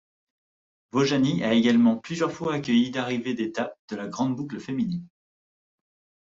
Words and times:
Vaujany 0.91 1.43
a 1.43 1.53
également 1.53 1.95
plusieurs 1.95 2.31
fois 2.31 2.55
accueilli 2.55 2.89
d'arrivée 2.89 3.35
d'étape 3.35 3.77
de 3.87 3.95
la 3.97 4.07
Grande 4.07 4.35
boucle 4.35 4.59
féminine. 4.59 5.05